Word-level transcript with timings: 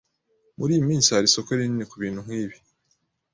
Muri 0.57 0.71
iyi 0.73 0.87
minsi 0.89 1.07
hari 1.15 1.25
isoko 1.29 1.49
rinini 1.57 1.85
kubintu 1.91 2.19
nkibi? 2.25 2.55